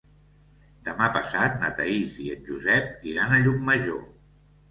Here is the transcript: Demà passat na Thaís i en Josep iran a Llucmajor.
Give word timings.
Demà 0.85 1.09
passat 1.17 1.59
na 1.65 1.69
Thaís 1.81 2.17
i 2.23 2.31
en 2.35 2.41
Josep 2.49 3.05
iran 3.13 3.35
a 3.35 3.39
Llucmajor. 3.45 4.03